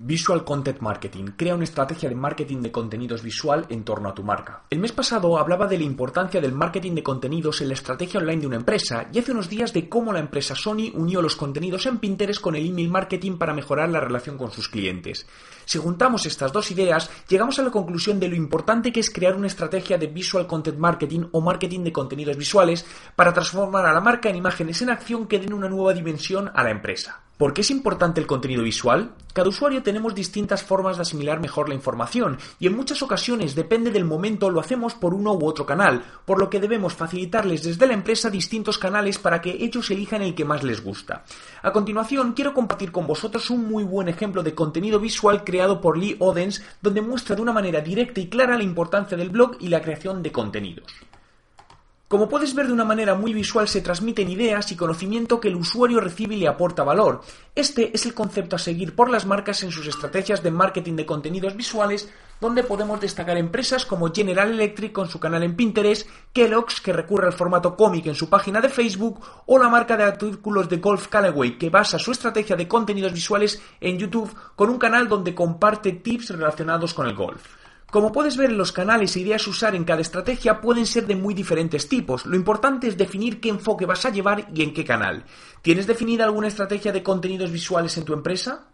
Visual 0.00 0.44
Content 0.44 0.78
Marketing. 0.78 1.32
Crea 1.36 1.56
una 1.56 1.64
estrategia 1.64 2.08
de 2.08 2.14
marketing 2.14 2.62
de 2.62 2.70
contenidos 2.70 3.20
visual 3.20 3.66
en 3.68 3.82
torno 3.82 4.08
a 4.08 4.14
tu 4.14 4.22
marca. 4.22 4.62
El 4.70 4.78
mes 4.78 4.92
pasado 4.92 5.36
hablaba 5.36 5.66
de 5.66 5.76
la 5.76 5.82
importancia 5.82 6.40
del 6.40 6.52
marketing 6.52 6.94
de 6.94 7.02
contenidos 7.02 7.60
en 7.62 7.66
la 7.66 7.74
estrategia 7.74 8.20
online 8.20 8.42
de 8.42 8.46
una 8.46 8.56
empresa 8.58 9.08
y 9.12 9.18
hace 9.18 9.32
unos 9.32 9.48
días 9.48 9.72
de 9.72 9.88
cómo 9.88 10.12
la 10.12 10.20
empresa 10.20 10.54
Sony 10.54 10.92
unió 10.94 11.20
los 11.20 11.34
contenidos 11.34 11.86
en 11.86 11.98
Pinterest 11.98 12.40
con 12.40 12.54
el 12.54 12.64
email 12.64 12.90
marketing 12.90 13.38
para 13.38 13.52
mejorar 13.52 13.88
la 13.88 13.98
relación 13.98 14.38
con 14.38 14.52
sus 14.52 14.68
clientes. 14.68 15.26
Si 15.64 15.80
juntamos 15.80 16.26
estas 16.26 16.52
dos 16.52 16.70
ideas, 16.70 17.10
llegamos 17.28 17.58
a 17.58 17.62
la 17.64 17.72
conclusión 17.72 18.20
de 18.20 18.28
lo 18.28 18.36
importante 18.36 18.92
que 18.92 19.00
es 19.00 19.10
crear 19.10 19.34
una 19.34 19.48
estrategia 19.48 19.98
de 19.98 20.06
Visual 20.06 20.46
Content 20.46 20.78
Marketing 20.78 21.24
o 21.32 21.40
marketing 21.40 21.82
de 21.82 21.92
contenidos 21.92 22.36
visuales 22.36 22.86
para 23.16 23.32
transformar 23.32 23.84
a 23.84 23.92
la 23.92 24.00
marca 24.00 24.30
en 24.30 24.36
imágenes 24.36 24.80
en 24.80 24.90
acción 24.90 25.26
que 25.26 25.40
den 25.40 25.52
una 25.52 25.68
nueva 25.68 25.92
dimensión 25.92 26.52
a 26.54 26.62
la 26.62 26.70
empresa. 26.70 27.24
¿Por 27.38 27.54
qué 27.54 27.60
es 27.60 27.70
importante 27.70 28.20
el 28.20 28.26
contenido 28.26 28.64
visual? 28.64 29.12
Cada 29.32 29.48
usuario 29.48 29.84
tenemos 29.84 30.12
distintas 30.12 30.64
formas 30.64 30.96
de 30.96 31.02
asimilar 31.02 31.38
mejor 31.38 31.68
la 31.68 31.76
información 31.76 32.36
y 32.58 32.66
en 32.66 32.74
muchas 32.74 33.00
ocasiones 33.00 33.54
depende 33.54 33.92
del 33.92 34.04
momento 34.04 34.50
lo 34.50 34.58
hacemos 34.58 34.96
por 34.96 35.14
uno 35.14 35.34
u 35.34 35.46
otro 35.46 35.64
canal, 35.64 36.02
por 36.24 36.40
lo 36.40 36.50
que 36.50 36.58
debemos 36.58 36.94
facilitarles 36.94 37.62
desde 37.62 37.86
la 37.86 37.92
empresa 37.92 38.28
distintos 38.28 38.76
canales 38.76 39.20
para 39.20 39.40
que 39.40 39.50
ellos 39.50 39.88
elijan 39.92 40.22
el 40.22 40.34
que 40.34 40.44
más 40.44 40.64
les 40.64 40.82
gusta. 40.82 41.22
A 41.62 41.70
continuación 41.70 42.32
quiero 42.32 42.52
compartir 42.52 42.90
con 42.90 43.06
vosotros 43.06 43.50
un 43.50 43.68
muy 43.68 43.84
buen 43.84 44.08
ejemplo 44.08 44.42
de 44.42 44.56
contenido 44.56 44.98
visual 44.98 45.44
creado 45.44 45.80
por 45.80 45.96
Lee 45.96 46.16
Odens 46.18 46.64
donde 46.82 47.02
muestra 47.02 47.36
de 47.36 47.42
una 47.42 47.52
manera 47.52 47.80
directa 47.80 48.18
y 48.18 48.28
clara 48.28 48.58
la 48.58 48.64
importancia 48.64 49.16
del 49.16 49.30
blog 49.30 49.58
y 49.60 49.68
la 49.68 49.80
creación 49.80 50.24
de 50.24 50.32
contenidos. 50.32 50.92
Como 52.08 52.30
puedes 52.30 52.54
ver 52.54 52.66
de 52.66 52.72
una 52.72 52.86
manera 52.86 53.14
muy 53.14 53.34
visual 53.34 53.68
se 53.68 53.82
transmiten 53.82 54.30
ideas 54.30 54.72
y 54.72 54.76
conocimiento 54.76 55.40
que 55.40 55.48
el 55.48 55.56
usuario 55.56 56.00
recibe 56.00 56.36
y 56.36 56.38
le 56.38 56.48
aporta 56.48 56.82
valor. 56.82 57.20
Este 57.54 57.94
es 57.94 58.06
el 58.06 58.14
concepto 58.14 58.56
a 58.56 58.58
seguir 58.58 58.96
por 58.96 59.10
las 59.10 59.26
marcas 59.26 59.62
en 59.62 59.70
sus 59.70 59.86
estrategias 59.86 60.42
de 60.42 60.50
marketing 60.50 60.96
de 60.96 61.04
contenidos 61.04 61.54
visuales, 61.54 62.08
donde 62.40 62.64
podemos 62.64 62.98
destacar 62.98 63.36
empresas 63.36 63.84
como 63.84 64.10
General 64.10 64.50
Electric 64.50 64.90
con 64.90 65.10
su 65.10 65.20
canal 65.20 65.42
en 65.42 65.54
Pinterest, 65.54 66.08
Kellogg's 66.32 66.80
que 66.80 66.94
recurre 66.94 67.26
al 67.26 67.34
formato 67.34 67.76
cómic 67.76 68.06
en 68.06 68.14
su 68.14 68.30
página 68.30 68.62
de 68.62 68.70
Facebook 68.70 69.20
o 69.44 69.58
la 69.58 69.68
marca 69.68 69.98
de 69.98 70.04
artículos 70.04 70.66
de 70.70 70.78
golf 70.78 71.08
Callaway 71.08 71.58
que 71.58 71.68
basa 71.68 71.98
su 71.98 72.12
estrategia 72.12 72.56
de 72.56 72.66
contenidos 72.66 73.12
visuales 73.12 73.60
en 73.82 73.98
YouTube 73.98 74.34
con 74.56 74.70
un 74.70 74.78
canal 74.78 75.08
donde 75.08 75.34
comparte 75.34 75.92
tips 75.92 76.30
relacionados 76.30 76.94
con 76.94 77.06
el 77.06 77.14
golf. 77.14 77.67
Como 77.90 78.12
puedes 78.12 78.36
ver, 78.36 78.52
los 78.52 78.70
canales 78.70 79.16
e 79.16 79.20
ideas 79.20 79.46
a 79.46 79.50
usar 79.50 79.74
en 79.74 79.84
cada 79.84 80.02
estrategia 80.02 80.60
pueden 80.60 80.84
ser 80.84 81.06
de 81.06 81.16
muy 81.16 81.32
diferentes 81.32 81.88
tipos. 81.88 82.26
Lo 82.26 82.36
importante 82.36 82.86
es 82.86 82.98
definir 82.98 83.40
qué 83.40 83.48
enfoque 83.48 83.86
vas 83.86 84.04
a 84.04 84.10
llevar 84.10 84.46
y 84.54 84.62
en 84.62 84.74
qué 84.74 84.84
canal. 84.84 85.24
¿Tienes 85.62 85.86
definida 85.86 86.24
alguna 86.24 86.48
estrategia 86.48 86.92
de 86.92 87.02
contenidos 87.02 87.50
visuales 87.50 87.96
en 87.96 88.04
tu 88.04 88.12
empresa? 88.12 88.68